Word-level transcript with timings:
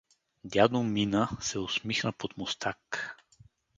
Дядо 0.53 0.81
Мина` 0.95 1.41
се 1.49 1.59
усмихна 1.65 2.11
под 2.21 2.37
мустак. 2.37 3.03